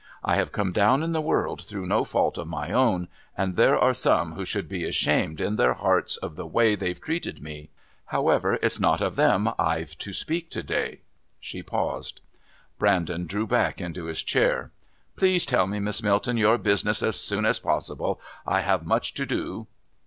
I 0.23 0.35
have 0.35 0.51
come 0.51 0.71
down 0.71 1.03
in 1.03 1.11
the 1.11 1.21
world 1.21 1.61
through 1.63 1.85
no 1.85 2.03
fault 2.03 2.39
of 2.39 2.47
my 2.47 2.71
own, 2.71 3.07
and 3.37 3.55
there 3.55 3.77
are 3.77 3.93
some 3.93 4.33
who 4.33 4.43
should 4.43 4.67
be 4.67 4.83
ashamed 4.83 5.39
in 5.39 5.57
their 5.57 5.75
hearts 5.75 6.17
of 6.17 6.35
the 6.35 6.47
way 6.47 6.73
they've 6.73 6.99
treated 6.99 7.39
me. 7.39 7.69
However, 8.05 8.57
it's 8.63 8.79
not 8.79 8.99
of 9.01 9.15
them 9.15 9.51
I've 9.59 9.95
to 9.99 10.11
speak 10.11 10.49
to 10.49 10.63
day." 10.63 11.01
She 11.39 11.61
paused. 11.61 12.21
Brandon 12.79 13.27
drew 13.27 13.45
back 13.45 13.79
into 13.79 14.05
his 14.05 14.23
chair. 14.23 14.71
"Please 15.15 15.45
tell 15.45 15.67
me, 15.67 15.79
Miss 15.79 16.01
Milton, 16.01 16.35
your 16.35 16.57
business 16.57 17.03
as 17.03 17.15
soon 17.15 17.45
as 17.45 17.59
possible. 17.59 18.19
I 18.43 18.61
have 18.61 18.83
much 18.83 19.13
to 19.13 19.27
do." 19.27 19.67